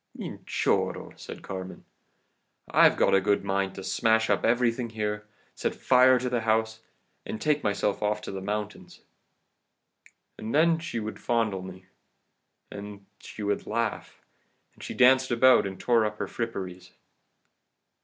[0.17, 1.85] "'Minchorro,' said Carmen,
[2.71, 6.79] 'I've a good mind to smash up everything here, set fire to the house,
[7.23, 9.01] and take myself off to the mountains.'
[10.39, 11.85] And then she would fondle me,
[12.71, 14.23] and then she would laugh,
[14.73, 16.93] and she danced about and tore up her fripperies.